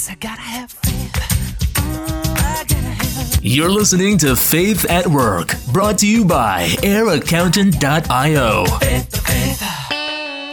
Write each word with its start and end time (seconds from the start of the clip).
Guess 0.00 0.10
I 0.12 0.14
gotta 0.14 0.40
have 0.40 0.70
faith. 0.70 1.12
Mm, 1.74 2.34
gotta 2.68 2.74
have 2.74 3.44
You're 3.44 3.68
listening 3.68 4.16
to 4.18 4.34
Faith 4.34 4.86
at 4.88 5.06
Work, 5.06 5.54
brought 5.74 5.98
to 5.98 6.06
you 6.06 6.24
by 6.24 6.68
AirAccountant.io. 6.78 8.64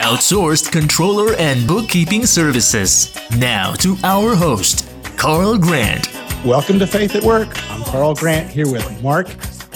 Outsourced 0.01 0.69
controller 0.69 1.33
and 1.35 1.65
bookkeeping 1.65 2.25
services. 2.25 3.17
Now 3.37 3.71
to 3.75 3.95
our 4.03 4.35
host, 4.35 4.89
Carl 5.15 5.57
Grant. 5.57 6.13
Welcome 6.43 6.77
to 6.79 6.87
Faith 6.87 7.15
at 7.15 7.23
Work. 7.23 7.47
I'm 7.71 7.85
Carl 7.85 8.15
Grant 8.15 8.49
here 8.49 8.69
with 8.69 9.01
Mark 9.01 9.29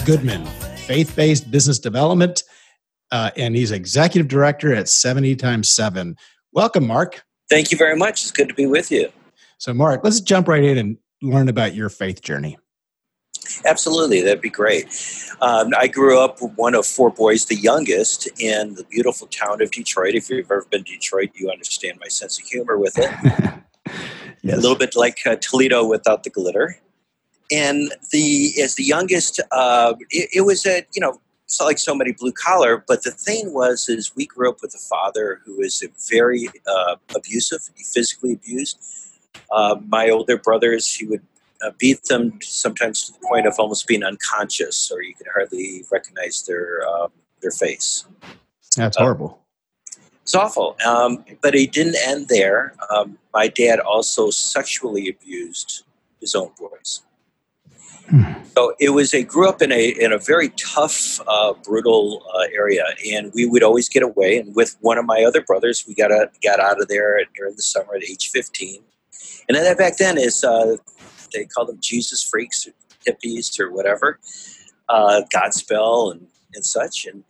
Goodman, 0.06 0.46
faith 0.86 1.16
based 1.16 1.50
business 1.50 1.80
development, 1.80 2.44
uh, 3.14 3.32
and 3.38 3.56
he's 3.56 3.72
executive 3.72 4.28
director 4.28 4.76
at 4.76 4.90
70 4.90 5.38
times 5.38 5.74
7. 5.74 6.18
Welcome, 6.52 6.86
Mark. 6.86 7.24
Thank 7.50 7.72
you 7.72 7.78
very 7.78 7.96
much. 7.96 8.24
It's 8.24 8.32
good 8.32 8.50
to 8.50 8.54
be 8.54 8.66
with 8.66 8.92
you. 8.92 9.10
So, 9.62 9.76
Mark, 9.76 10.02
let's 10.04 10.20
jump 10.22 10.48
right 10.48 10.64
in 10.64 10.80
and 10.80 10.98
learn 11.22 11.48
about 11.48 11.76
your 11.76 11.90
faith 11.90 12.24
journey. 12.24 12.58
Absolutely, 13.64 14.24
that'd 14.24 14.42
be 14.42 14.50
great. 14.50 14.88
Um, 15.40 15.70
I 15.78 15.86
grew 15.86 16.20
up 16.20 16.40
one 16.56 16.74
of 16.74 16.88
four 16.88 17.12
boys, 17.12 17.46
the 17.46 17.58
youngest, 17.58 18.28
in 18.42 18.74
the 18.74 18.84
beautiful 18.86 19.28
town 19.28 19.62
of 19.62 19.70
Detroit. 19.70 20.16
If 20.16 20.32
you've 20.32 20.48
ever 20.48 20.66
been 20.72 20.84
to 20.84 20.92
Detroit, 20.94 21.30
you 21.36 21.52
understand 21.52 22.00
my 22.02 22.08
sense 22.08 22.40
of 22.40 22.48
humor 22.48 22.80
with 22.80 22.98
it. 22.98 23.12
yes. 24.42 24.58
A 24.58 24.62
little 24.62 24.76
bit 24.76 24.96
like 24.96 25.20
uh, 25.28 25.36
Toledo 25.36 25.86
without 25.86 26.24
the 26.24 26.32
glitter. 26.32 26.80
And 27.52 27.94
the 28.12 28.54
as 28.64 28.74
the 28.74 28.84
youngest, 28.84 29.40
uh, 29.52 29.94
it, 30.10 30.30
it 30.34 30.42
was 30.42 30.66
a 30.66 30.88
you 30.96 31.02
know 31.02 31.22
it's 31.46 31.60
not 31.60 31.68
like 31.68 31.78
so 31.78 31.94
many 31.94 32.14
blue 32.14 32.32
collar. 32.32 32.84
But 32.88 33.04
the 33.04 33.12
thing 33.12 33.54
was, 33.54 33.88
is 33.90 34.12
we 34.16 34.26
grew 34.26 34.50
up 34.50 34.64
with 34.64 34.74
a 34.74 34.80
father 34.80 35.40
who 35.46 35.58
was 35.58 35.84
very 36.10 36.48
uh, 36.66 36.96
abusive. 37.16 37.70
He 37.76 37.84
physically 37.84 38.34
abused 38.34 38.80
uh, 39.52 39.76
my 39.88 40.10
older 40.10 40.38
brothers. 40.38 40.94
He 40.94 41.06
would 41.06 41.22
uh, 41.64 41.72
beat 41.78 42.04
them 42.06 42.40
sometimes 42.42 43.06
to 43.06 43.14
the 43.14 43.20
point 43.28 43.46
of 43.48 43.56
almost 43.60 43.88
being 43.88 44.04
unconscious, 44.04 44.92
or 44.92 45.02
you 45.02 45.14
could 45.16 45.28
hardly 45.34 45.86
recognize 45.92 46.44
their 46.44 46.88
uh, 46.88 47.08
their 47.42 47.52
face. 47.52 48.06
That's 48.76 48.98
horrible. 48.98 49.40
It's 50.24 50.36
awful. 50.36 50.78
Um, 50.86 51.26
but 51.42 51.56
it 51.56 51.72
didn't 51.72 51.98
end 52.06 52.28
there. 52.28 52.74
Um, 52.90 53.18
my 53.34 53.48
dad 53.48 53.80
also 53.80 54.30
sexually 54.30 55.10
abused 55.10 55.84
his 56.20 56.36
own 56.36 56.52
boys. 56.60 57.02
So 58.58 58.74
it 58.80 58.90
was 58.90 59.14
a 59.14 59.24
grew 59.24 59.48
up 59.48 59.62
in 59.62 59.72
a 59.72 59.90
in 59.90 60.12
a 60.12 60.18
very 60.18 60.50
tough, 60.50 61.22
uh, 61.28 61.54
brutal 61.64 62.22
uh, 62.36 62.48
area, 62.54 62.84
and 63.10 63.32
we 63.34 63.46
would 63.46 63.64
always 63.64 63.88
get 63.88 64.04
away. 64.04 64.38
And 64.38 64.54
with 64.54 64.76
one 64.82 64.98
of 64.98 65.06
my 65.06 65.24
other 65.24 65.42
brothers, 65.42 65.86
we 65.88 65.94
got 65.96 66.12
a, 66.12 66.30
got 66.44 66.60
out 66.60 66.82
of 66.82 66.90
there 66.90 67.22
during 67.36 67.56
the 67.56 67.62
summer 67.62 67.96
at 67.96 68.04
age 68.04 68.30
fifteen. 68.30 68.82
And 69.48 69.58
then 69.58 69.76
back 69.78 69.98
then 69.98 70.18
is 70.18 70.44
uh, 70.44 70.78
they 71.34 71.46
called 71.46 71.70
them 71.70 71.80
Jesus 71.82 72.24
freaks 72.24 72.68
or 72.68 72.74
hippies 73.06 73.60
or 73.60 73.72
whatever, 73.72 74.20
uh, 74.90 75.22
Godspell 75.34 76.12
and 76.12 76.28
and 76.54 76.66
such. 76.66 77.06
And 77.06 77.24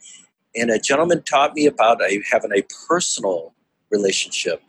and 0.55 0.69
a 0.69 0.79
gentleman 0.79 1.23
taught 1.23 1.53
me 1.55 1.65
about 1.65 2.01
a, 2.01 2.21
having 2.29 2.51
a 2.51 2.63
personal 2.87 3.53
relationship 3.89 4.61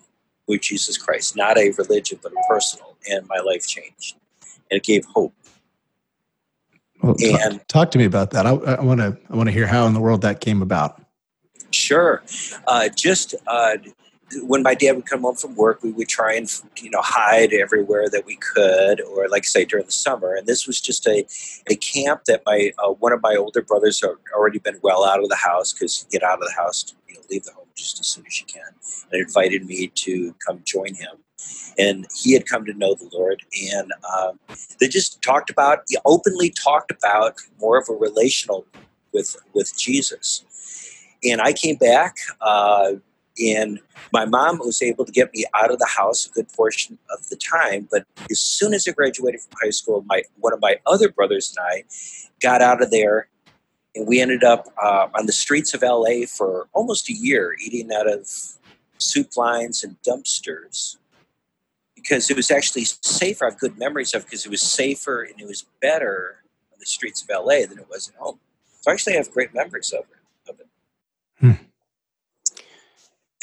with 0.47 0.61
Jesus 0.63 0.97
Christ, 0.97 1.37
not 1.37 1.59
a 1.59 1.73
religion, 1.79 2.19
but 2.23 2.33
a 2.33 2.43
personal. 2.49 2.97
And 3.11 3.27
my 3.27 3.39
life 3.39 3.67
changed, 3.67 4.17
and 4.71 4.79
it 4.79 4.85
gave 4.85 5.05
hope. 5.07 5.35
Well, 7.03 7.15
talk, 7.15 7.41
And- 7.41 7.69
talk 7.69 7.91
to 7.93 7.99
me 7.99 8.05
about 8.05 8.31
that. 8.31 8.47
I 8.47 8.53
want 8.53 9.01
to. 9.01 9.19
I 9.29 9.37
want 9.37 9.49
to 9.49 9.53
hear 9.53 9.67
how 9.67 9.87
in 9.87 9.95
the 9.95 10.01
world 10.01 10.23
that 10.23 10.41
came 10.41 10.63
about. 10.63 11.03
Sure. 11.73 12.23
Uh, 12.67 12.89
just 12.91 13.35
uh, 13.47 13.77
when 14.43 14.63
my 14.63 14.75
dad 14.75 14.93
would 14.93 15.07
come 15.07 15.23
home 15.23 15.37
from 15.37 15.55
work, 15.55 15.83
we 15.83 15.93
would 15.93 16.09
try 16.09 16.35
and 16.35 16.51
you 16.81 16.91
know 16.91 17.01
hide 17.03 17.53
everywhere 17.53 18.09
that 18.09 18.27
we 18.27 18.37
could, 18.37 19.01
or 19.01 19.29
like 19.29 19.45
I 19.45 19.47
say 19.47 19.65
during 19.65 19.87
the 19.87 19.93
summer. 19.93 20.35
And 20.35 20.47
this 20.47 20.67
was 20.67 20.81
just 20.81 21.07
a, 21.07 21.27
a 21.71 21.77
camp 21.77 22.25
that 22.27 22.43
my 22.47 22.73
uh, 22.79 22.91
one 22.93 23.13
of 23.13 23.23
my 23.23 23.35
older 23.37 23.63
brothers 23.63 24.01
had 24.01 24.11
already 24.35 24.59
been 24.59 24.79
well 24.83 25.05
out 25.05 25.23
of 25.23 25.29
the 25.29 25.37
house 25.37 25.73
because 25.73 26.05
you 26.05 26.19
get 26.19 26.27
out 26.27 26.39
of 26.39 26.47
the 26.47 26.55
house, 26.55 26.95
you 27.09 27.15
know, 27.15 27.21
leave 27.31 27.45
the 27.45 27.53
home 27.53 27.67
just 27.75 28.01
as 28.01 28.09
soon 28.09 28.25
as 28.27 28.41
you 28.41 28.47
can. 28.47 28.63
And 29.11 29.21
invited 29.21 29.67
me 29.67 29.89
to 29.89 30.35
come 30.47 30.61
join 30.65 30.95
him. 30.95 31.17
And 31.79 32.07
he 32.15 32.35
had 32.35 32.47
come 32.47 32.65
to 32.67 32.75
know 32.75 32.95
the 32.95 33.11
Lord, 33.13 33.43
and 33.73 33.91
um, 34.15 34.39
they 34.79 34.87
just 34.87 35.23
talked 35.23 35.51
about, 35.51 35.81
openly 36.05 36.51
talked 36.51 36.93
about 36.93 37.35
more 37.61 37.79
of 37.79 37.89
a 37.89 37.95
relational 37.95 38.67
with 39.13 39.37
with 39.53 39.77
Jesus 39.77 40.45
and 41.25 41.41
I 41.41 41.53
came 41.53 41.77
back, 41.77 42.17
uh, 42.41 42.93
and 43.39 43.81
my 44.13 44.25
mom 44.25 44.59
was 44.59 44.83
able 44.83 45.05
to 45.05 45.13
get 45.13 45.33
me 45.35 45.45
out 45.55 45.71
of 45.71 45.79
the 45.79 45.87
house 45.87 46.27
a 46.27 46.31
good 46.31 46.53
portion 46.53 46.99
of 47.11 47.29
the 47.29 47.37
time. 47.37 47.89
But 47.91 48.07
as 48.31 48.41
soon 48.41 48.75
as 48.75 48.87
I 48.87 48.93
graduated 48.93 49.41
from 49.41 49.53
high 49.63 49.71
school, 49.71 50.05
my 50.07 50.23
one 50.39 50.53
of 50.53 50.61
my 50.61 50.77
other 50.87 51.11
brothers 51.11 51.55
and 51.57 51.67
I 51.67 51.85
got 52.43 52.61
out 52.61 52.83
of 52.83 52.91
there, 52.91 53.29
and 53.95 54.07
we 54.07 54.21
ended 54.21 54.45
up 54.45 54.67
uh, 54.83 55.09
on 55.15 55.27
the 55.27 55.33
streets 55.33 55.75
of 55.75 55.83
LA 55.83 56.27
for 56.27 56.69
almost 56.73 57.09
a 57.09 57.15
year, 57.15 57.57
eating 57.65 57.91
out 57.93 58.11
of 58.11 58.29
soup 58.99 59.37
lines 59.37 59.83
and 59.83 59.97
dumpsters. 60.07 60.97
Because 61.95 62.31
it 62.31 62.37
was 62.37 62.51
actually 62.51 62.85
safer. 62.85 63.45
I 63.45 63.51
have 63.51 63.61
good 63.61 63.79
memories 63.79 64.13
of 64.13 64.25
because 64.25 64.45
it 64.45 64.51
was 64.51 64.61
safer 64.61 65.23
and 65.23 65.41
it 65.41 65.47
was 65.47 65.67
better 65.81 66.39
on 66.73 66.81
the 66.81 66.87
streets 66.87 67.23
of 67.23 67.29
LA 67.29 67.65
than 67.67 67.79
it 67.79 67.87
was 67.89 68.09
at 68.09 68.17
home. 68.17 68.41
So 68.81 68.91
I 68.91 68.95
actually 68.95 69.15
have 69.15 69.31
great 69.31 69.55
memories 69.55 69.93
of 69.93 70.01
it. 70.01 70.51
Of 70.51 70.61
it. 70.61 70.67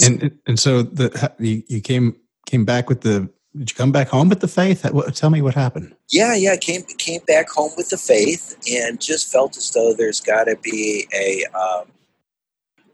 And 0.05 0.39
and 0.45 0.59
so 0.59 0.81
the 0.83 1.33
you, 1.39 1.63
you 1.67 1.81
came 1.81 2.15
came 2.45 2.65
back 2.65 2.89
with 2.89 3.01
the. 3.01 3.29
Did 3.57 3.71
you 3.71 3.75
come 3.75 3.91
back 3.91 4.09
home 4.09 4.29
with 4.29 4.41
the 4.41 4.47
faith? 4.47 4.85
Tell 5.15 5.31
me 5.31 5.41
what 5.41 5.55
happened. 5.55 5.95
Yeah, 6.11 6.35
yeah. 6.35 6.55
Came 6.55 6.83
came 6.83 7.21
back 7.27 7.49
home 7.49 7.71
with 7.75 7.89
the 7.89 7.97
faith, 7.97 8.55
and 8.71 9.01
just 9.01 9.31
felt 9.31 9.57
as 9.57 9.71
though 9.71 9.93
there's 9.93 10.21
got 10.21 10.43
to 10.43 10.55
be 10.57 11.07
a, 11.13 11.45
um, 11.57 11.87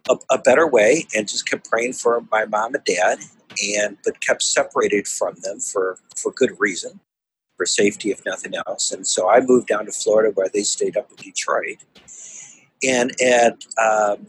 a 0.09 0.15
a 0.31 0.37
better 0.37 0.65
way, 0.65 1.07
and 1.13 1.27
just 1.27 1.47
kept 1.49 1.69
praying 1.69 1.93
for 1.93 2.23
my 2.31 2.45
mom 2.45 2.73
and 2.73 2.83
dad, 2.85 3.19
and 3.75 3.97
but 4.05 4.21
kept 4.21 4.43
separated 4.43 5.07
from 5.07 5.35
them 5.43 5.59
for 5.59 5.99
for 6.15 6.31
good 6.31 6.51
reason, 6.57 7.01
for 7.57 7.65
safety 7.65 8.11
if 8.11 8.25
nothing 8.25 8.53
else. 8.65 8.93
And 8.93 9.05
so 9.05 9.29
I 9.29 9.41
moved 9.41 9.67
down 9.67 9.85
to 9.87 9.91
Florida, 9.91 10.31
where 10.33 10.49
they 10.51 10.63
stayed 10.63 10.95
up 10.95 11.11
in 11.11 11.17
Detroit, 11.17 11.83
and 12.81 13.11
at 13.21 13.65
um, 13.77 14.27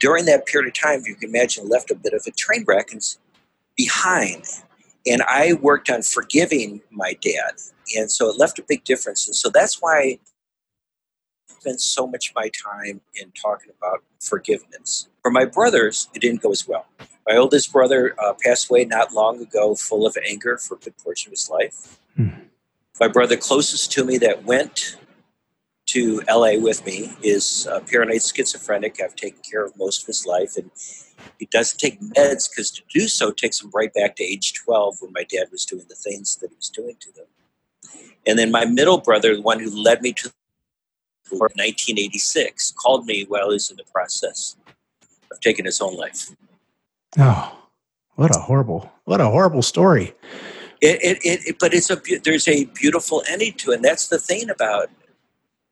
during 0.00 0.24
that 0.26 0.46
period 0.46 0.68
of 0.68 0.74
time, 0.74 1.02
you 1.04 1.14
can 1.14 1.28
imagine, 1.28 1.68
left 1.68 1.90
a 1.90 1.94
bit 1.94 2.12
of 2.12 2.24
a 2.26 2.30
train 2.30 2.64
wreck 2.66 2.92
and 2.92 3.02
behind. 3.76 4.44
And 5.06 5.22
I 5.22 5.54
worked 5.54 5.90
on 5.90 6.02
forgiving 6.02 6.80
my 6.90 7.14
dad. 7.20 7.54
And 7.96 8.10
so 8.10 8.28
it 8.28 8.38
left 8.38 8.58
a 8.58 8.64
big 8.66 8.84
difference. 8.84 9.26
And 9.26 9.36
so 9.36 9.48
that's 9.48 9.80
why 9.80 9.98
i 9.98 10.18
spent 11.60 11.80
so 11.80 12.06
much 12.06 12.30
of 12.30 12.36
my 12.36 12.50
time 12.50 13.00
in 13.20 13.32
talking 13.32 13.72
about 13.76 14.02
forgiveness. 14.20 15.08
For 15.22 15.30
my 15.30 15.44
brothers 15.44 16.08
it 16.14 16.20
didn't 16.20 16.42
go 16.42 16.50
as 16.50 16.68
well. 16.68 16.86
My 17.26 17.36
oldest 17.36 17.72
brother 17.72 18.14
uh, 18.22 18.34
passed 18.42 18.70
away 18.70 18.84
not 18.84 19.12
long 19.12 19.40
ago 19.42 19.74
full 19.74 20.06
of 20.06 20.16
anger 20.28 20.56
for 20.56 20.76
a 20.76 20.78
good 20.78 20.96
portion 20.98 21.30
of 21.30 21.32
his 21.32 21.50
life. 21.50 21.98
Hmm. 22.16 22.28
my 23.00 23.08
brother 23.08 23.36
closest 23.36 23.92
to 23.92 24.04
me 24.04 24.18
that 24.18 24.44
went 24.44 24.96
to 25.88 26.22
la 26.28 26.52
with 26.58 26.84
me 26.86 27.12
is 27.22 27.68
uh, 27.72 27.80
paranoid 27.80 28.22
schizophrenic 28.22 29.00
i've 29.02 29.16
taken 29.16 29.40
care 29.50 29.64
of 29.66 29.76
most 29.78 30.02
of 30.02 30.06
his 30.08 30.26
life 30.26 30.56
and 30.56 30.70
he 31.38 31.46
doesn't 31.46 31.78
take 31.78 32.00
meds 32.00 32.48
because 32.50 32.70
to 32.70 32.82
do 32.94 33.08
so 33.08 33.30
takes 33.32 33.62
him 33.62 33.70
right 33.74 33.92
back 33.94 34.16
to 34.16 34.24
age 34.24 34.54
12 34.54 34.98
when 35.02 35.12
my 35.14 35.24
dad 35.24 35.48
was 35.52 35.64
doing 35.66 35.84
the 35.88 35.96
things 35.96 36.36
that 36.36 36.50
he 36.50 36.56
was 36.56 36.70
doing 36.70 36.96
to 37.00 37.12
them 37.12 37.26
and 38.26 38.38
then 38.38 38.50
my 38.50 38.64
middle 38.66 38.98
brother, 38.98 39.34
the 39.34 39.42
one 39.42 39.60
who 39.60 39.70
led 39.70 40.02
me 40.02 40.12
to 40.14 40.24
the 41.30 41.36
1986, 41.38 42.72
called 42.72 43.06
me 43.06 43.24
while 43.28 43.48
he 43.50 43.54
was 43.54 43.70
in 43.70 43.76
the 43.76 43.84
process 43.92 44.56
of 45.32 45.40
taking 45.40 45.64
his 45.64 45.80
own 45.80 45.96
life. 45.96 46.30
Oh, 47.18 47.58
what 48.16 48.34
a 48.34 48.38
horrible, 48.40 48.92
what 49.04 49.20
a 49.20 49.28
horrible 49.28 49.62
story. 49.62 50.14
It, 50.80 51.00
it, 51.02 51.18
it, 51.24 51.48
it- 51.48 51.58
but 51.58 51.74
it's 51.74 51.90
a 51.90 52.00
there's 52.24 52.48
a 52.48 52.66
beautiful 52.66 53.22
ending 53.28 53.54
to 53.54 53.72
it. 53.72 53.76
And 53.76 53.84
that's 53.84 54.08
the 54.08 54.18
thing 54.18 54.50
about 54.50 54.90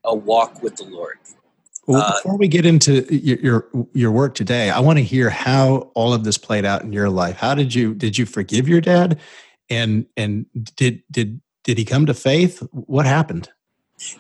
a 0.06 0.14
walk 0.14 0.62
with 0.62 0.76
the 0.76 0.84
Lord. 0.84 1.18
Well, 1.86 2.02
Uh, 2.02 2.14
before 2.14 2.36
we 2.36 2.48
get 2.48 2.66
into 2.66 3.06
your, 3.14 3.38
your 3.38 3.88
your 3.92 4.10
work 4.10 4.34
today, 4.34 4.70
I 4.70 4.80
want 4.80 4.98
to 4.98 5.04
hear 5.04 5.30
how 5.30 5.90
all 5.94 6.12
of 6.12 6.24
this 6.24 6.38
played 6.38 6.64
out 6.64 6.82
in 6.82 6.92
your 6.92 7.08
life. 7.08 7.36
How 7.36 7.54
did 7.54 7.74
you 7.74 7.94
did 7.94 8.18
you 8.18 8.26
forgive 8.26 8.68
your 8.68 8.80
dad, 8.80 9.20
and 9.70 10.06
and 10.16 10.46
did 10.74 11.02
did 11.10 11.40
did 11.66 11.78
he 11.78 11.84
come 11.84 12.06
to 12.06 12.14
faith? 12.14 12.62
What 12.72 13.06
happened? 13.06 13.50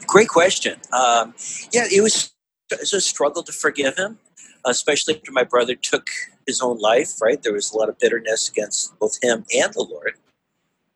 Great 0.06 0.28
question. 0.28 0.80
Um, 0.92 1.34
yeah, 1.72 1.84
it 1.92 2.02
was, 2.02 2.32
it 2.72 2.80
was 2.80 2.92
a 2.92 3.00
struggle 3.00 3.42
to 3.44 3.52
forgive 3.52 3.96
him, 3.96 4.18
especially 4.64 5.16
after 5.16 5.30
my 5.32 5.44
brother 5.44 5.76
took 5.76 6.08
his 6.46 6.60
own 6.60 6.78
life, 6.78 7.20
right? 7.22 7.40
There 7.42 7.52
was 7.52 7.72
a 7.72 7.76
lot 7.76 7.88
of 7.88 7.98
bitterness 7.98 8.48
against 8.48 8.98
both 8.98 9.22
him 9.22 9.44
and 9.56 9.72
the 9.74 9.86
Lord 9.88 10.14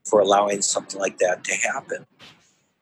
for 0.05 0.19
allowing 0.21 0.63
something 0.63 1.01
like 1.01 1.19
that 1.19 1.45
to 1.45 1.55
happen. 1.55 2.07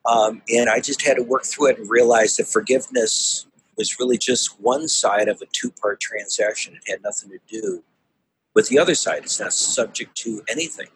Um, 0.09 0.41
and 0.49 0.71
I 0.71 0.81
just 0.81 1.03
had 1.03 1.19
to 1.19 1.23
work 1.23 1.45
through 1.45 1.69
it 1.69 1.79
and 1.79 1.91
realize 1.91 2.37
that 2.37 2.47
forgiveness 2.47 3.47
was 3.77 4.01
really 4.01 4.17
just 4.17 4.59
one 4.59 4.89
side 4.89 5.29
of 5.29 5.43
a 5.43 5.47
two 5.53 5.71
part 5.71 6.01
transaction. 6.01 6.75
It 6.75 6.91
had 6.91 7.03
nothing 7.03 7.31
to 7.31 7.39
do 7.47 7.85
with 8.55 8.69
the 8.69 8.79
other 8.79 8.95
side. 8.95 9.25
It's 9.25 9.39
not 9.39 9.53
subject 9.53 10.17
to 10.19 10.43
anything. 10.49 10.89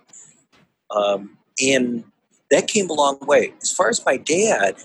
Um, 0.91 1.37
and 1.63 2.05
that 2.51 2.69
came 2.69 2.89
a 2.89 2.95
long 2.95 3.19
way. 3.21 3.53
As 3.61 3.71
far 3.71 3.91
as 3.91 4.05
my 4.05 4.17
dad, 4.17 4.77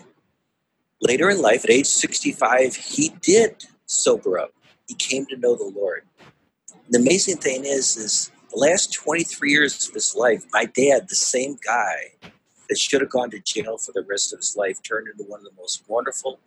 later 1.02 1.30
in 1.30 1.42
life, 1.42 1.64
at 1.64 1.72
age 1.72 1.88
65, 1.88 2.76
he 2.76 3.10
did 3.22 3.66
sober 3.86 4.38
up. 4.40 4.52
He 4.88 4.94
came 4.94 5.26
to 5.28 5.38
know 5.38 5.56
the 5.56 5.72
Lord. 5.74 6.04
The 6.90 7.00
amazing 7.00 7.38
thing 7.38 7.64
is, 7.64 7.96
is 7.96 8.32
the 8.52 8.60
last 8.60 8.94
23 8.94 9.52
years 9.52 9.88
of 9.88 9.94
his 9.94 10.16
life, 10.16 10.46
my 10.52 10.66
dad, 10.66 11.08
the 11.08 11.16
same 11.16 11.58
guy 11.66 12.12
that 12.70 12.78
should 12.78 13.02
have 13.02 13.10
gone 13.10 13.30
to 13.32 13.40
jail 13.40 13.78
for 13.78 13.92
the 13.92 14.04
rest 14.04 14.34
of 14.34 14.40
his 14.40 14.56
life, 14.56 14.82
turned 14.84 15.08
into 15.08 15.24
one 15.24 15.40
of 15.40 15.46
the 15.46 15.52
most 15.58 15.84
wonderful, 15.88 16.40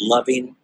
loving, 0.00 0.56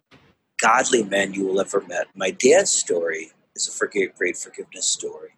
godly 0.61 1.03
men 1.03 1.33
you 1.33 1.45
will 1.45 1.59
ever 1.59 1.81
met. 1.81 2.07
My 2.15 2.31
dad's 2.31 2.71
story 2.71 3.31
is 3.55 3.67
a 3.67 3.71
forgive, 3.71 4.15
great 4.15 4.37
forgiveness 4.37 4.87
story. 4.87 5.29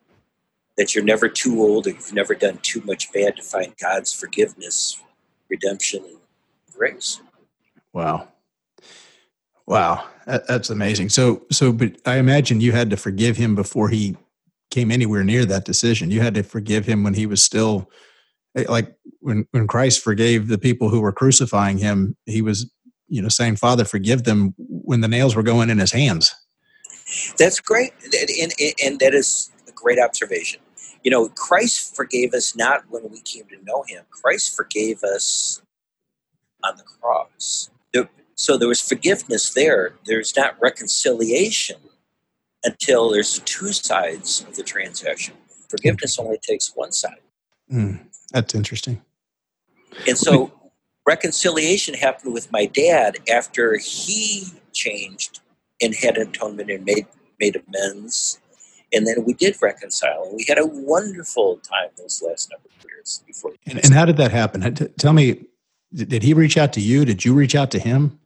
That 0.77 0.93
you're 0.93 1.03
never 1.03 1.27
too 1.27 1.59
old 1.59 1.87
or 1.87 1.91
you've 1.91 2.13
never 2.13 2.35
done 2.35 2.59
too 2.61 2.81
much 2.81 3.11
bad 3.11 3.35
to 3.37 3.43
find 3.43 3.75
God's 3.77 4.13
forgiveness, 4.13 5.01
redemption, 5.49 6.03
and 6.05 6.17
grace. 6.71 7.19
Wow. 7.93 8.27
Wow. 9.65 10.07
That's 10.25 10.69
amazing. 10.69 11.09
So, 11.09 11.43
so, 11.51 11.71
but 11.71 11.93
I 12.05 12.17
imagine 12.17 12.61
you 12.61 12.73
had 12.73 12.89
to 12.91 12.97
forgive 12.97 13.37
him 13.37 13.55
before 13.55 13.89
he 13.89 14.17
came 14.69 14.91
anywhere 14.91 15.23
near 15.23 15.45
that 15.45 15.65
decision. 15.65 16.11
You 16.11 16.21
had 16.21 16.35
to 16.35 16.43
forgive 16.43 16.85
him 16.85 17.03
when 17.03 17.15
he 17.15 17.25
was 17.25 17.43
still 17.43 17.89
like 18.65 18.93
when, 19.19 19.47
when 19.51 19.67
Christ 19.67 20.03
forgave 20.03 20.47
the 20.47 20.57
people 20.57 20.89
who 20.89 21.01
were 21.01 21.11
crucifying 21.11 21.77
him, 21.77 22.15
he 22.25 22.41
was, 22.41 22.71
you 23.07 23.21
know, 23.21 23.29
saying, 23.29 23.57
Father, 23.57 23.85
forgive 23.85 24.23
them 24.23 24.53
when 24.57 25.01
the 25.01 25.07
nails 25.07 25.35
were 25.35 25.43
going 25.43 25.69
in 25.69 25.77
his 25.79 25.91
hands. 25.91 26.33
That's 27.37 27.59
great. 27.59 27.93
And, 28.03 28.29
and, 28.59 28.73
and 28.83 28.99
that 28.99 29.13
is 29.13 29.51
a 29.67 29.71
great 29.71 29.99
observation. 29.99 30.59
You 31.03 31.11
know, 31.11 31.29
Christ 31.29 31.95
forgave 31.95 32.33
us 32.33 32.55
not 32.55 32.83
when 32.89 33.09
we 33.09 33.21
came 33.21 33.45
to 33.45 33.63
know 33.63 33.83
him, 33.87 34.03
Christ 34.09 34.55
forgave 34.55 35.03
us 35.03 35.61
on 36.63 36.75
the 36.77 36.83
cross. 36.83 37.69
There- 37.93 38.09
So 38.35 38.57
there 38.57 38.67
was 38.67 38.81
forgiveness 38.81 39.51
there. 39.51 39.93
There's 40.05 40.35
not 40.35 40.57
reconciliation 40.61 41.77
until 42.63 43.09
there's 43.11 43.39
two 43.45 43.71
sides 43.71 44.43
of 44.47 44.55
the 44.55 44.63
transaction. 44.63 45.35
Forgiveness 45.69 46.19
only 46.19 46.37
takes 46.41 46.71
one 46.75 46.91
side. 46.91 47.21
Mm, 47.71 47.99
that's 48.31 48.55
interesting. 48.55 49.01
And 50.07 50.17
so 50.17 50.51
reconciliation 51.05 51.93
happened 51.93 52.33
with 52.33 52.51
my 52.51 52.65
dad 52.65 53.17
after 53.31 53.77
he 53.77 54.47
changed 54.73 55.39
and 55.81 55.95
had 55.95 56.17
atonement 56.17 56.69
and 56.69 56.85
made 56.85 57.07
made 57.39 57.61
amends. 57.67 58.39
And 58.93 59.05
then 59.05 59.25
we 59.25 59.33
did 59.33 59.57
reconcile. 59.61 60.23
And 60.25 60.35
we 60.35 60.45
had 60.47 60.57
a 60.57 60.65
wonderful 60.65 61.57
time 61.57 61.89
those 61.97 62.21
last 62.25 62.49
number 62.51 62.69
of 62.79 62.85
years 62.89 63.21
before. 63.27 63.51
And, 63.65 63.83
and 63.83 63.93
how 63.93 64.05
did 64.05 64.17
that 64.17 64.31
happen? 64.31 64.75
Tell 64.97 65.13
me, 65.13 65.45
did 65.93 66.09
did 66.09 66.23
he 66.23 66.33
reach 66.33 66.57
out 66.57 66.73
to 66.73 66.81
you? 66.81 67.05
Did 67.05 67.25
you 67.25 67.33
reach 67.33 67.55
out 67.55 67.71
to 67.71 67.79
him? 67.79 68.19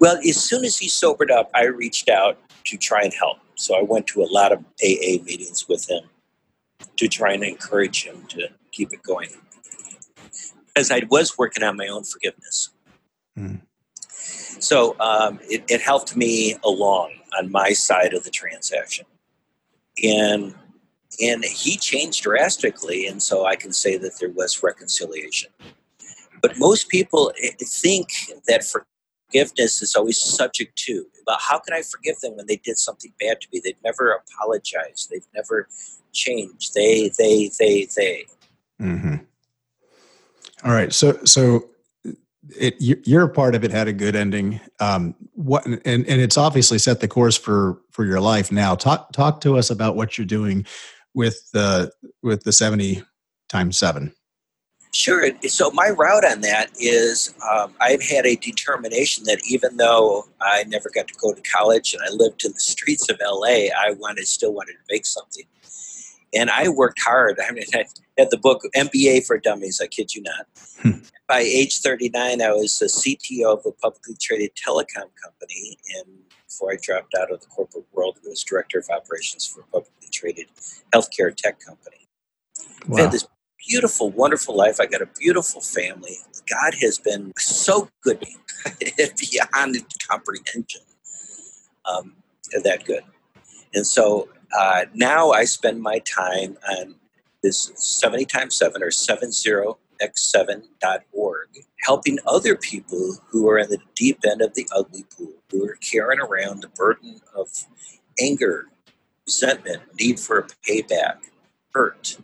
Well, 0.00 0.16
as 0.16 0.36
soon 0.36 0.64
as 0.64 0.76
he 0.78 0.88
sobered 0.88 1.30
up, 1.30 1.50
I 1.54 1.64
reached 1.64 2.08
out 2.08 2.38
to 2.66 2.76
try 2.76 3.02
and 3.02 3.12
help. 3.12 3.38
So 3.54 3.76
I 3.76 3.82
went 3.82 4.06
to 4.08 4.22
a 4.22 4.28
lot 4.30 4.52
of 4.52 4.60
AA 4.82 5.22
meetings 5.24 5.66
with 5.68 5.88
him 5.90 6.04
to 6.96 7.08
try 7.08 7.32
and 7.32 7.42
encourage 7.42 8.04
him 8.04 8.24
to 8.28 8.48
keep 8.78 8.92
it 8.92 9.02
going. 9.02 9.30
Because 10.66 10.90
I 10.90 11.02
was 11.10 11.36
working 11.36 11.64
on 11.64 11.76
my 11.76 11.88
own 11.88 12.04
forgiveness. 12.04 12.70
Hmm. 13.36 13.56
So 14.60 14.96
um, 15.00 15.40
it, 15.42 15.64
it 15.68 15.80
helped 15.80 16.16
me 16.16 16.56
along 16.64 17.10
on 17.38 17.50
my 17.50 17.72
side 17.72 18.14
of 18.14 18.24
the 18.24 18.30
transaction. 18.30 19.06
And 20.02 20.54
and 21.20 21.44
he 21.44 21.76
changed 21.76 22.22
drastically, 22.22 23.06
and 23.06 23.20
so 23.20 23.44
I 23.44 23.56
can 23.56 23.72
say 23.72 23.96
that 23.96 24.20
there 24.20 24.30
was 24.30 24.62
reconciliation. 24.62 25.50
But 26.40 26.58
most 26.58 26.88
people 26.88 27.32
eh, 27.42 27.50
think 27.60 28.08
that 28.46 28.62
forgiveness 28.62 29.82
is 29.82 29.96
always 29.96 30.18
subject 30.18 30.76
to. 30.86 31.06
But 31.26 31.38
how 31.40 31.58
can 31.58 31.74
I 31.74 31.82
forgive 31.82 32.20
them 32.20 32.36
when 32.36 32.46
they 32.46 32.56
did 32.56 32.78
something 32.78 33.12
bad 33.18 33.40
to 33.40 33.48
me? 33.52 33.60
They've 33.64 33.82
never 33.82 34.12
apologized. 34.12 35.08
They've 35.10 35.26
never 35.34 35.66
changed. 36.12 36.74
They, 36.74 37.10
they, 37.18 37.50
they, 37.58 37.88
they. 37.96 38.26
Mm-hmm. 38.80 39.16
All 40.64 40.72
right. 40.72 40.92
So, 40.92 41.18
so 41.24 41.70
it, 42.56 42.76
your 42.80 43.28
part 43.28 43.54
of 43.54 43.64
it 43.64 43.70
had 43.70 43.88
a 43.88 43.92
good 43.92 44.16
ending. 44.16 44.60
Um, 44.80 45.14
what, 45.34 45.66
and, 45.66 45.80
and 45.84 46.06
it's 46.06 46.36
obviously 46.36 46.78
set 46.78 47.00
the 47.00 47.08
course 47.08 47.36
for, 47.36 47.78
for 47.90 48.04
your 48.04 48.20
life 48.20 48.50
now. 48.50 48.74
Talk, 48.74 49.12
talk 49.12 49.40
to 49.42 49.56
us 49.56 49.70
about 49.70 49.96
what 49.96 50.18
you're 50.18 50.26
doing 50.26 50.66
with 51.14 51.50
the, 51.52 51.92
with 52.22 52.44
the 52.44 52.52
70 52.52 53.02
times 53.48 53.78
seven. 53.78 54.12
Sure. 54.92 55.28
So 55.46 55.70
my 55.72 55.90
route 55.90 56.24
on 56.24 56.40
that 56.40 56.70
is 56.80 57.34
um, 57.48 57.74
I've 57.80 58.02
had 58.02 58.24
a 58.24 58.36
determination 58.36 59.24
that 59.24 59.40
even 59.48 59.76
though 59.76 60.26
I 60.40 60.64
never 60.64 60.90
got 60.94 61.08
to 61.08 61.14
go 61.20 61.34
to 61.34 61.42
college 61.42 61.92
and 61.92 62.02
I 62.02 62.14
lived 62.14 62.44
in 62.44 62.52
the 62.52 62.60
streets 62.60 63.10
of 63.10 63.20
LA, 63.20 63.68
I 63.76 63.92
wanted 63.98 64.26
still 64.26 64.54
wanted 64.54 64.72
to 64.72 64.78
make 64.90 65.04
something. 65.04 65.44
And 66.34 66.50
I 66.50 66.68
worked 66.68 67.00
hard. 67.00 67.38
I 67.46 67.52
mean, 67.52 67.64
I 67.74 67.84
had 68.16 68.30
the 68.30 68.38
book 68.38 68.62
MBA 68.76 69.26
for 69.26 69.38
Dummies. 69.38 69.80
I 69.82 69.86
kid 69.86 70.14
you 70.14 70.22
not. 70.22 70.46
Hmm. 70.82 71.00
By 71.26 71.40
age 71.40 71.80
39, 71.80 72.40
I 72.42 72.52
was 72.52 72.78
the 72.78 72.86
CTO 72.86 73.58
of 73.58 73.66
a 73.66 73.72
publicly 73.72 74.16
traded 74.20 74.50
telecom 74.54 75.10
company. 75.22 75.78
And 75.96 76.18
before 76.46 76.72
I 76.72 76.76
dropped 76.80 77.14
out 77.14 77.30
of 77.30 77.40
the 77.40 77.46
corporate 77.46 77.84
world, 77.92 78.18
I 78.24 78.28
was 78.28 78.42
director 78.42 78.78
of 78.78 78.86
operations 78.90 79.46
for 79.46 79.60
a 79.60 79.64
publicly 79.64 80.08
traded 80.10 80.46
healthcare 80.94 81.34
tech 81.34 81.60
company. 81.60 82.08
I've 82.90 82.98
had 82.98 83.12
this 83.12 83.26
beautiful, 83.68 84.10
wonderful 84.10 84.56
life. 84.56 84.80
I 84.80 84.86
got 84.86 85.02
a 85.02 85.08
beautiful 85.18 85.60
family. 85.60 86.16
God 86.48 86.74
has 86.80 86.98
been 86.98 87.32
so 87.36 87.88
good 88.02 88.20
to 88.22 88.26
me 88.80 89.10
beyond 89.20 89.76
comprehension. 90.08 90.82
Um, 91.84 92.16
that 92.64 92.84
good. 92.84 93.02
And 93.74 93.86
so 93.86 94.28
uh, 94.56 94.84
now 94.94 95.30
I 95.30 95.44
spend 95.44 95.82
my 95.82 95.98
time 96.00 96.58
on 96.70 96.96
this 97.42 97.72
70 97.76 98.24
times 98.26 98.56
7 98.56 98.82
or 98.82 98.90
70x7.org, 98.90 101.48
helping 101.80 102.18
other 102.26 102.56
people 102.56 103.16
who 103.28 103.48
are 103.48 103.58
in 103.58 103.70
the 103.70 103.78
deep 103.94 104.18
end 104.28 104.42
of 104.42 104.54
the 104.54 104.68
ugly 104.74 105.04
pool, 105.16 105.34
who 105.50 105.64
are 105.64 105.76
carrying 105.76 106.20
around 106.20 106.62
the 106.62 106.68
burden 106.68 107.20
of 107.34 107.48
anger, 108.20 108.66
resentment, 109.26 109.82
need 109.98 110.18
for 110.18 110.38
a 110.38 110.46
payback, 110.68 111.18
hurt, 111.72 112.18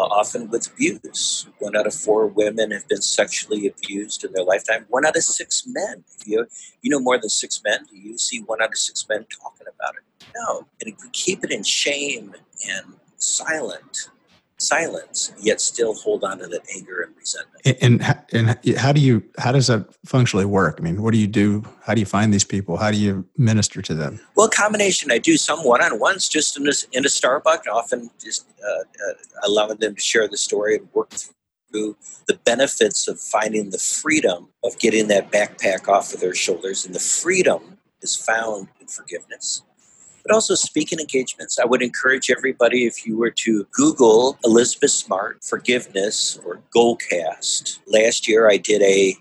Uh, 0.00 0.04
often 0.04 0.48
with 0.48 0.66
abuse. 0.72 1.46
One 1.58 1.76
out 1.76 1.86
of 1.86 1.92
four 1.92 2.26
women 2.26 2.70
have 2.70 2.88
been 2.88 3.02
sexually 3.02 3.66
abused 3.66 4.24
in 4.24 4.32
their 4.32 4.44
lifetime. 4.44 4.86
One 4.88 5.04
out 5.04 5.14
of 5.14 5.22
six 5.22 5.64
men. 5.66 6.04
If 6.18 6.26
you 6.26 6.46
you 6.80 6.90
know 6.90 7.00
more 7.00 7.18
than 7.18 7.28
six 7.28 7.60
men, 7.62 7.80
do 7.84 7.98
you 7.98 8.16
see 8.16 8.40
one 8.40 8.62
out 8.62 8.70
of 8.70 8.78
six 8.78 9.06
men 9.10 9.26
talking 9.28 9.66
about 9.66 9.96
it? 9.96 10.26
No. 10.34 10.66
And 10.80 10.94
if 10.94 11.02
we 11.02 11.10
keep 11.10 11.44
it 11.44 11.50
in 11.50 11.64
shame 11.64 12.34
and 12.66 12.94
silent, 13.18 14.08
silence, 14.60 15.32
yet 15.40 15.60
still 15.60 15.94
hold 15.94 16.24
on 16.24 16.38
to 16.38 16.46
that 16.46 16.62
anger 16.74 17.02
and 17.02 17.16
resentment. 17.16 17.66
And, 17.82 18.02
and 18.32 18.58
and 18.64 18.78
how 18.78 18.92
do 18.92 19.00
you 19.00 19.22
how 19.38 19.52
does 19.52 19.66
that 19.68 19.86
functionally 20.04 20.44
work? 20.44 20.76
I 20.78 20.82
mean, 20.82 21.02
what 21.02 21.12
do 21.12 21.18
you 21.18 21.26
do? 21.26 21.64
How 21.84 21.94
do 21.94 22.00
you 22.00 22.06
find 22.06 22.32
these 22.32 22.44
people? 22.44 22.76
How 22.76 22.90
do 22.90 22.96
you 22.96 23.26
minister 23.36 23.82
to 23.82 23.94
them? 23.94 24.20
Well, 24.36 24.48
combination. 24.48 25.10
I 25.10 25.18
do 25.18 25.36
some 25.36 25.60
one-on-ones 25.60 26.28
just 26.28 26.56
in 26.58 26.66
a, 26.66 26.72
in 26.92 27.04
a 27.04 27.08
Starbucks, 27.08 27.66
often 27.72 28.10
just 28.22 28.46
uh, 28.62 28.68
uh, 28.70 29.14
allowing 29.44 29.78
them 29.78 29.94
to 29.94 30.00
share 30.00 30.28
the 30.28 30.36
story 30.36 30.76
and 30.76 30.88
work 30.92 31.12
through 31.70 31.96
the 32.26 32.34
benefits 32.44 33.08
of 33.08 33.20
finding 33.20 33.70
the 33.70 33.78
freedom 33.78 34.48
of 34.64 34.78
getting 34.78 35.08
that 35.08 35.30
backpack 35.30 35.88
off 35.88 36.12
of 36.12 36.20
their 36.20 36.34
shoulders. 36.34 36.84
And 36.84 36.94
the 36.94 37.00
freedom 37.00 37.78
is 38.02 38.16
found 38.16 38.68
in 38.80 38.86
forgiveness. 38.86 39.62
But 40.30 40.36
also 40.36 40.54
speaking 40.54 41.00
engagements. 41.00 41.58
I 41.58 41.64
would 41.64 41.82
encourage 41.82 42.30
everybody 42.30 42.86
if 42.86 43.04
you 43.04 43.16
were 43.16 43.32
to 43.32 43.66
Google 43.72 44.38
Elizabeth 44.44 44.92
Smart 44.92 45.42
forgiveness 45.42 46.38
or 46.44 46.60
Goalcast. 46.72 47.80
Last 47.88 48.28
year 48.28 48.48
I 48.48 48.56
did 48.56 48.80
a 48.80 49.16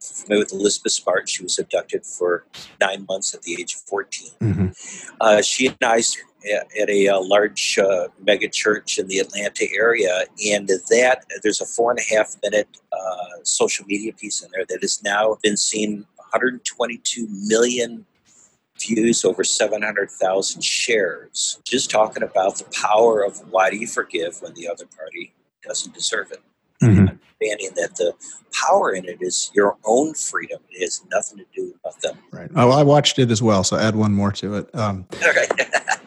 familiar 0.00 0.42
with 0.44 0.54
Elizabeth 0.54 0.92
Smart. 0.92 1.28
She 1.28 1.42
was 1.42 1.58
abducted 1.58 2.06
for 2.06 2.46
nine 2.80 3.04
months 3.06 3.34
at 3.34 3.42
the 3.42 3.60
age 3.60 3.74
of 3.74 3.82
14. 3.82 4.30
Mm-hmm. 4.40 4.66
Uh, 5.20 5.42
she 5.42 5.66
and 5.66 5.76
I 5.82 5.98
at 5.98 6.66
at 6.80 6.88
a, 6.88 7.08
uh 7.08 7.20
large 7.20 7.78
uh, 7.78 8.08
mega 8.26 8.48
church 8.48 8.98
in 8.98 9.06
the 9.08 9.18
Atlanta 9.18 9.66
area, 9.76 10.24
and 10.46 10.66
that 10.68 11.26
there's 11.42 11.60
a 11.60 11.66
four 11.66 11.90
and 11.90 12.00
a 12.00 12.14
half 12.14 12.36
minute 12.42 12.68
uh, 12.90 13.36
social 13.42 13.84
media 13.84 14.14
piece 14.14 14.42
in 14.42 14.50
there 14.54 14.64
that 14.70 14.78
has 14.80 15.02
now 15.02 15.36
been 15.42 15.58
seen 15.58 16.06
122 16.16 17.28
million 17.28 18.06
views, 18.80 19.24
over 19.24 19.44
700,000 19.44 20.62
shares, 20.62 21.60
just 21.64 21.90
talking 21.90 22.22
about 22.22 22.58
the 22.58 22.64
power 22.72 23.22
of 23.22 23.38
why 23.50 23.70
do 23.70 23.76
you 23.76 23.86
forgive 23.86 24.40
when 24.42 24.54
the 24.54 24.68
other 24.68 24.86
party 24.86 25.32
doesn't 25.62 25.94
deserve 25.94 26.32
it. 26.32 26.42
Mm-hmm. 26.82 27.00
Understanding 27.00 27.70
that 27.76 27.96
the 27.96 28.12
power 28.52 28.92
in 28.92 29.04
it 29.04 29.18
is 29.20 29.50
your 29.54 29.76
own 29.84 30.14
freedom. 30.14 30.60
It 30.70 30.82
has 30.82 31.02
nothing 31.10 31.38
to 31.38 31.44
do 31.54 31.74
with 31.84 31.98
them. 32.00 32.18
Right. 32.30 32.50
Oh, 32.56 32.70
I 32.70 32.82
watched 32.82 33.18
it 33.18 33.30
as 33.30 33.40
well. 33.40 33.64
So 33.64 33.76
add 33.76 33.96
one 33.96 34.12
more 34.12 34.32
to 34.32 34.56
it. 34.56 34.74
Um, 34.74 35.06
Okay. 35.14 35.46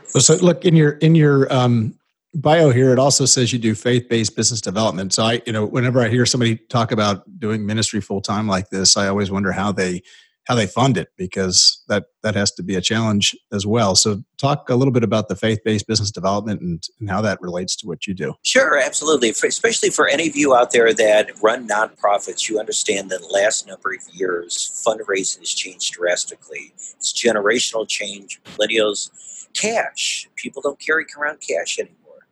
so 0.19 0.35
look 0.35 0.65
in 0.65 0.75
your 0.75 0.91
in 0.91 1.15
your 1.15 1.51
um, 1.51 1.97
bio 2.33 2.69
here, 2.69 2.91
it 2.91 2.99
also 2.99 3.25
says 3.25 3.51
you 3.51 3.59
do 3.59 3.75
faith-based 3.75 4.35
business 4.35 4.61
development. 4.61 5.13
So 5.13 5.23
I, 5.23 5.41
you 5.45 5.53
know, 5.53 5.65
whenever 5.65 6.01
I 6.01 6.09
hear 6.09 6.25
somebody 6.25 6.55
talk 6.55 6.91
about 6.91 7.23
doing 7.39 7.65
ministry 7.65 8.01
full 8.01 8.21
time 8.21 8.47
like 8.47 8.69
this, 8.69 8.97
I 8.97 9.07
always 9.07 9.31
wonder 9.31 9.51
how 9.51 9.71
they 9.71 10.03
how 10.47 10.55
they 10.55 10.65
fund 10.65 10.97
it 10.97 11.09
because 11.17 11.83
that 11.89 12.05
that 12.23 12.33
has 12.33 12.51
to 12.51 12.63
be 12.63 12.75
a 12.75 12.81
challenge 12.81 13.35
as 13.51 13.65
well. 13.65 13.95
So 13.95 14.23
talk 14.37 14.69
a 14.69 14.75
little 14.75 14.93
bit 14.93 15.03
about 15.03 15.27
the 15.27 15.35
faith-based 15.35 15.85
business 15.87 16.09
development 16.09 16.61
and, 16.61 16.81
and 16.99 17.09
how 17.09 17.21
that 17.21 17.41
relates 17.41 17.75
to 17.77 17.87
what 17.87 18.07
you 18.07 18.13
do. 18.13 18.33
Sure, 18.43 18.79
absolutely. 18.79 19.33
For, 19.33 19.47
especially 19.47 19.89
for 19.89 20.07
any 20.07 20.27
of 20.27 20.37
you 20.37 20.55
out 20.55 20.71
there 20.71 20.93
that 20.93 21.31
run 21.43 21.67
nonprofits, 21.67 22.47
you 22.47 22.59
understand 22.59 23.09
that 23.09 23.21
the 23.21 23.27
last 23.27 23.67
number 23.67 23.93
of 23.93 24.01
years 24.13 24.81
fundraising 24.85 25.39
has 25.39 25.53
changed 25.53 25.93
drastically. 25.93 26.73
It's 26.95 27.11
generational 27.11 27.87
change. 27.87 28.41
Millennials, 28.45 29.11
cash. 29.53 30.29
People 30.37 30.61
don't 30.61 30.79
carry 30.79 31.05
around 31.19 31.39
cash 31.41 31.77
anymore. 31.77 32.27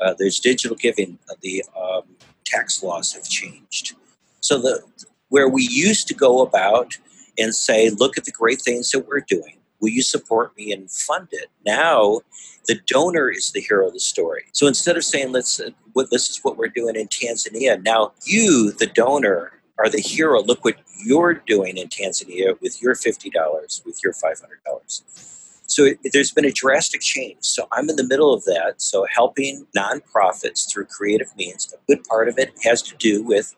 Uh, 0.00 0.14
there's 0.18 0.38
digital 0.38 0.76
giving. 0.76 1.18
The 1.40 1.64
um, 1.74 2.02
tax 2.44 2.82
laws 2.82 3.12
have 3.12 3.24
changed. 3.24 3.94
So 4.40 4.58
the 4.58 4.82
where 5.30 5.48
we 5.48 5.66
used 5.70 6.06
to 6.08 6.14
go 6.14 6.42
about 6.42 6.98
and 7.38 7.54
say, 7.54 7.90
look 7.90 8.16
at 8.18 8.24
the 8.24 8.30
great 8.30 8.60
things 8.60 8.90
that 8.90 9.06
we're 9.06 9.20
doing. 9.20 9.58
Will 9.80 9.90
you 9.90 10.02
support 10.02 10.56
me 10.56 10.72
and 10.72 10.90
fund 10.90 11.28
it? 11.32 11.48
Now, 11.66 12.20
the 12.66 12.80
donor 12.86 13.30
is 13.30 13.52
the 13.52 13.60
hero 13.60 13.88
of 13.88 13.92
the 13.92 14.00
story. 14.00 14.44
So 14.52 14.66
instead 14.66 14.96
of 14.96 15.04
saying, 15.04 15.32
let's, 15.32 15.60
uh, 15.60 15.70
what, 15.92 16.10
this 16.10 16.30
is 16.30 16.40
what 16.42 16.56
we're 16.56 16.68
doing 16.68 16.96
in 16.96 17.08
Tanzania, 17.08 17.82
now 17.82 18.12
you, 18.24 18.72
the 18.72 18.86
donor, 18.86 19.52
are 19.78 19.88
the 19.88 20.00
hero. 20.00 20.42
Look 20.42 20.64
what 20.64 20.76
you're 21.04 21.34
doing 21.34 21.76
in 21.76 21.88
Tanzania 21.88 22.60
with 22.60 22.80
your 22.80 22.94
$50, 22.94 23.84
with 23.84 24.00
your 24.02 24.12
$500. 24.12 25.44
So 25.66 25.84
it, 25.84 25.98
there's 26.12 26.30
been 26.30 26.44
a 26.44 26.52
drastic 26.52 27.00
change. 27.00 27.38
So 27.40 27.66
I'm 27.72 27.90
in 27.90 27.96
the 27.96 28.06
middle 28.06 28.32
of 28.32 28.44
that. 28.44 28.80
So 28.80 29.06
helping 29.12 29.66
nonprofits 29.76 30.70
through 30.70 30.86
creative 30.86 31.34
means. 31.36 31.74
A 31.74 31.92
good 31.92 32.04
part 32.04 32.28
of 32.28 32.38
it 32.38 32.52
has 32.62 32.82
to 32.82 32.96
do 32.96 33.22
with 33.22 33.54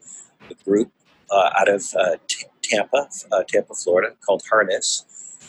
a 0.50 0.54
group 0.64 0.90
uh, 1.30 1.50
out 1.58 1.68
of 1.68 1.84
uh, 1.98 2.16
Tampa, 2.68 3.08
uh, 3.32 3.42
Tampa, 3.48 3.74
Florida, 3.74 4.14
called 4.24 4.42
Harness, 4.50 5.04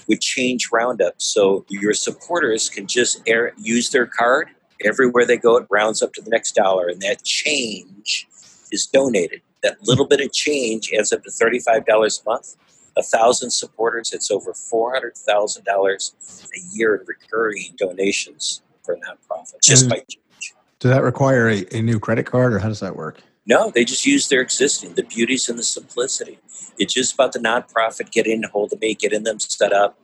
with 0.07 0.21
Change 0.21 0.69
Roundup. 0.71 1.15
So 1.17 1.65
your 1.69 1.93
supporters 1.93 2.69
can 2.69 2.87
just 2.87 3.21
air, 3.27 3.53
use 3.57 3.89
their 3.89 4.05
card 4.05 4.49
everywhere 4.83 5.25
they 5.25 5.37
go. 5.37 5.57
It 5.57 5.67
rounds 5.69 6.01
up 6.01 6.13
to 6.13 6.21
the 6.21 6.29
next 6.29 6.53
dollar, 6.55 6.87
and 6.87 7.01
that 7.01 7.23
change 7.23 8.27
is 8.71 8.85
donated. 8.85 9.41
That 9.63 9.77
little 9.87 10.05
bit 10.05 10.21
of 10.21 10.31
change 10.31 10.91
adds 10.97 11.11
up 11.11 11.23
to 11.23 11.31
thirty-five 11.31 11.85
dollars 11.85 12.21
a 12.25 12.29
month. 12.29 12.55
A 12.95 13.03
thousand 13.03 13.51
supporters, 13.51 14.11
it's 14.13 14.31
over 14.31 14.53
four 14.53 14.93
hundred 14.93 15.17
thousand 15.17 15.65
dollars 15.65 16.13
a 16.55 16.59
year 16.75 16.95
in 16.95 17.05
recurring 17.05 17.75
donations 17.77 18.61
for 18.83 18.95
nonprofits 18.97 19.61
just 19.63 19.83
And- 19.83 19.89
by 19.91 19.97
change. 19.97 20.53
Does 20.79 20.91
that 20.91 21.01
require 21.01 21.49
a, 21.49 21.65
a 21.75 21.81
new 21.81 21.99
credit 21.99 22.27
card 22.27 22.53
or 22.53 22.59
how 22.59 22.67
does 22.67 22.81
that 22.81 22.95
work? 22.95 23.19
No, 23.47 23.71
they 23.71 23.85
just 23.85 24.05
use 24.05 24.27
their 24.27 24.41
existing. 24.41 24.95
The 24.95 25.03
beauty's 25.03 25.47
in 25.47 25.55
the 25.55 25.63
simplicity. 25.63 26.37
It's 26.77 26.93
just 26.93 27.13
about 27.13 27.31
the 27.31 27.39
nonprofit 27.39 28.11
getting 28.11 28.43
a 28.43 28.49
hold 28.49 28.73
of 28.73 28.81
me, 28.81 28.93
getting 28.93 29.23
them 29.23 29.39
set 29.39 29.71
up. 29.71 29.97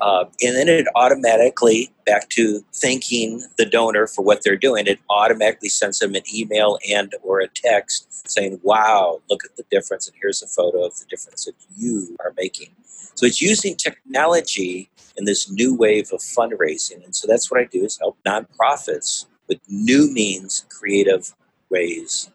Uh, 0.00 0.24
and 0.42 0.56
then 0.56 0.68
it 0.68 0.86
automatically, 0.96 1.92
back 2.04 2.28
to 2.30 2.64
thanking 2.74 3.44
the 3.56 3.64
donor 3.64 4.08
for 4.08 4.22
what 4.22 4.42
they're 4.42 4.56
doing, 4.56 4.88
it 4.88 4.98
automatically 5.08 5.68
sends 5.68 6.00
them 6.00 6.16
an 6.16 6.22
email 6.34 6.76
and 6.90 7.14
or 7.22 7.38
a 7.38 7.46
text 7.46 8.28
saying, 8.28 8.58
wow, 8.64 9.22
look 9.30 9.44
at 9.44 9.54
the 9.56 9.64
difference. 9.70 10.08
And 10.08 10.16
here's 10.20 10.42
a 10.42 10.48
photo 10.48 10.84
of 10.84 10.98
the 10.98 11.04
difference 11.08 11.44
that 11.44 11.54
you 11.76 12.16
are 12.18 12.34
making. 12.36 12.74
So 13.14 13.26
it's 13.26 13.40
using 13.40 13.76
technology 13.76 14.90
in 15.16 15.24
this 15.24 15.48
new 15.48 15.72
wave 15.72 16.10
of 16.12 16.18
fundraising. 16.18 17.04
And 17.04 17.14
so 17.14 17.28
that's 17.28 17.48
what 17.48 17.60
I 17.60 17.64
do 17.64 17.84
is 17.84 17.96
help 17.98 18.18
nonprofits 18.26 19.26
with 19.46 19.60
new 19.68 20.10
means, 20.10 20.66
creative 20.68 21.32
ways 21.70 22.28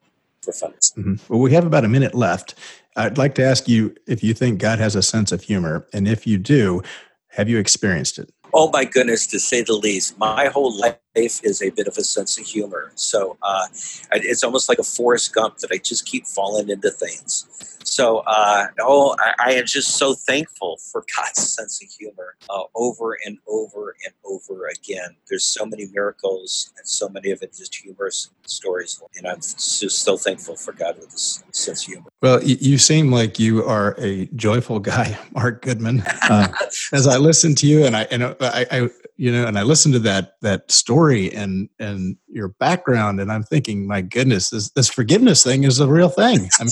for 0.51 0.67
fundraising. 0.67 0.97
Mhm. 0.97 1.19
Well, 1.29 1.39
we 1.39 1.53
have 1.53 1.65
about 1.65 1.85
a 1.85 1.89
minute 1.89 2.15
left. 2.15 2.55
I'd 2.95 3.17
like 3.17 3.35
to 3.35 3.43
ask 3.43 3.67
you 3.67 3.95
if 4.07 4.23
you 4.23 4.33
think 4.33 4.59
God 4.59 4.79
has 4.79 4.95
a 4.95 5.01
sense 5.03 5.31
of 5.31 5.43
humor. 5.43 5.85
And 5.93 6.07
if 6.07 6.25
you 6.25 6.37
do, 6.37 6.81
have 7.29 7.49
you 7.49 7.59
experienced 7.59 8.17
it? 8.17 8.31
Oh 8.53 8.69
my 8.71 8.85
goodness, 8.85 9.27
to 9.27 9.39
say 9.39 9.61
the 9.61 9.73
least. 9.73 10.17
My 10.17 10.47
whole 10.47 10.75
life 10.77 10.97
is 11.25 11.61
a 11.61 11.69
bit 11.71 11.87
of 11.87 11.97
a 11.97 12.03
sense 12.03 12.37
of 12.37 12.45
humor. 12.45 12.91
So 12.95 13.37
uh, 13.41 13.67
it's 14.11 14.43
almost 14.43 14.69
like 14.69 14.79
a 14.79 14.83
Forrest 14.83 15.33
Gump 15.33 15.57
that 15.57 15.71
I 15.71 15.77
just 15.77 16.05
keep 16.05 16.25
falling 16.25 16.69
into 16.69 16.91
things. 16.91 17.77
So, 17.87 18.17
uh, 18.27 18.67
oh, 18.81 19.15
I, 19.19 19.51
I 19.51 19.53
am 19.53 19.65
just 19.65 19.97
so 19.97 20.13
thankful 20.13 20.77
for 20.91 21.05
God's 21.15 21.49
sense 21.49 21.81
of 21.81 21.89
humor 21.89 22.35
uh, 22.49 22.63
over 22.75 23.17
and 23.25 23.37
over 23.47 23.95
and 24.05 24.13
over 24.25 24.67
again. 24.67 25.15
There's 25.29 25.45
so 25.45 25.65
many 25.65 25.87
miracles 25.87 26.73
and 26.77 26.85
so 26.85 27.07
many 27.07 27.31
of 27.31 27.41
it 27.41 27.55
just 27.57 27.73
humorous 27.75 28.29
stories. 28.45 29.01
And 29.15 29.27
I'm 29.27 29.39
just 29.39 29.99
so 29.99 30.17
thankful 30.17 30.55
for 30.55 30.73
God 30.73 30.97
with 30.97 31.11
this 31.11 31.43
sense 31.51 31.83
of 31.83 31.93
humor. 31.93 32.09
Well, 32.21 32.43
you, 32.43 32.57
you 32.59 32.77
seem 32.77 33.11
like 33.11 33.39
you 33.39 33.63
are 33.63 33.95
a 33.97 34.25
joyful 34.27 34.79
guy, 34.79 35.17
Mark 35.31 35.61
Goodman. 35.61 36.03
Uh, 36.29 36.51
as 36.91 37.07
I 37.07 37.17
listen 37.17 37.55
to 37.55 37.67
you, 37.67 37.85
and 37.85 37.95
I 37.95 38.03
and 38.11 38.23
I, 38.23 38.65
I, 38.71 38.89
you 39.15 39.31
know, 39.31 39.45
and 39.45 39.57
I 39.57 39.63
listen 39.63 39.91
to 39.93 39.99
that 39.99 40.35
that 40.41 40.71
story 40.71 41.06
and 41.11 41.69
and 41.79 42.17
your 42.27 42.49
background, 42.49 43.19
and 43.19 43.31
I'm 43.31 43.43
thinking, 43.43 43.87
my 43.87 44.01
goodness, 44.01 44.49
this 44.49 44.69
this 44.71 44.89
forgiveness 44.89 45.43
thing 45.43 45.63
is 45.63 45.79
a 45.79 45.87
real 45.87 46.09
thing. 46.09 46.49
I 46.59 46.63
mean, 46.63 46.71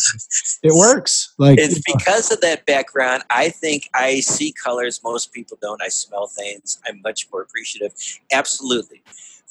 it 0.64 0.74
works. 0.76 1.34
Like 1.38 1.60
It's 1.60 1.82
because 1.86 2.32
of 2.32 2.42
that 2.42 2.66
background. 2.66 3.24
I 3.30 3.50
think 3.50 3.90
I 3.94 4.20
see 4.20 4.54
colors 4.64 5.02
most 5.04 5.34
people 5.34 5.58
don't. 5.62 5.82
I 5.82 5.90
smell 5.90 6.28
things. 6.28 6.80
I'm 6.88 7.02
much 7.04 7.28
more 7.32 7.42
appreciative. 7.42 7.94
Absolutely. 8.32 9.02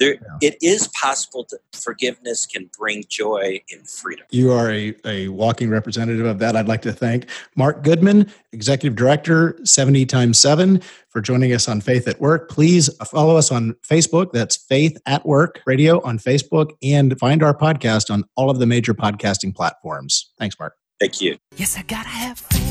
There, 0.00 0.16
it 0.40 0.56
is 0.60 0.88
possible 0.88 1.46
that 1.50 1.60
forgiveness 1.72 2.46
can 2.46 2.70
bring 2.76 3.04
joy 3.08 3.62
and 3.70 3.88
freedom. 3.88 4.26
You 4.30 4.52
are 4.52 4.70
a, 4.70 4.94
a 5.04 5.28
walking 5.28 5.70
representative 5.70 6.26
of 6.26 6.38
that. 6.40 6.56
I'd 6.56 6.68
like 6.68 6.82
to 6.82 6.92
thank 6.92 7.26
Mark 7.56 7.82
Goodman, 7.82 8.32
Executive 8.52 8.96
Director, 8.96 9.58
70 9.64 10.06
times 10.06 10.38
7, 10.38 10.82
for 11.08 11.20
joining 11.20 11.52
us 11.52 11.68
on 11.68 11.80
Faith 11.80 12.08
at 12.08 12.20
Work. 12.20 12.50
Please 12.50 12.90
follow 13.04 13.36
us 13.36 13.52
on 13.52 13.74
Facebook. 13.88 14.32
That's 14.32 14.56
Faith 14.56 14.98
at 15.06 15.24
Work 15.24 15.60
Radio 15.66 16.02
on 16.02 16.18
Facebook 16.18 16.72
and 16.82 17.18
find 17.18 17.42
our 17.42 17.56
podcast 17.56 18.12
on 18.12 18.24
all 18.36 18.50
of 18.50 18.58
the 18.58 18.66
major 18.66 18.94
podcasting 18.94 19.54
platforms. 19.54 20.32
Thanks, 20.38 20.58
Mark. 20.58 20.74
Thank 20.98 21.20
you. 21.20 21.38
Yes, 21.56 21.76
I 21.76 21.82
gotta 21.82 22.08
have 22.08 22.38
faith. 22.38 22.64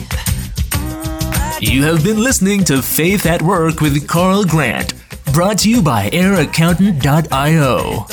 You 1.62 1.84
have 1.84 2.04
been 2.04 2.22
listening 2.22 2.66
to 2.66 2.82
Faith 2.82 3.26
at 3.26 3.42
Work 3.42 3.80
with 3.80 4.06
Carl 4.06 4.44
Grant, 4.44 4.94
Brought 5.34 5.58
to 5.60 5.70
you 5.70 5.82
by 5.82 6.12
airaccountant.io. 6.12 8.06